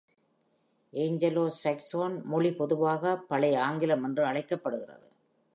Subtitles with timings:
[0.93, 5.07] Anglo-Saxon மொழி பொதுவாக பழைய ஆங்கிலம் என்று அழைக்கப்படுகிறது.